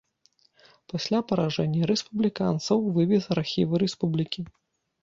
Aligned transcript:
Пасля 0.93 1.19
паражэння 1.31 1.91
рэспубліканцаў 1.91 2.77
вывез 2.99 3.23
архівы 3.39 3.75
рэспублікі. 3.87 4.41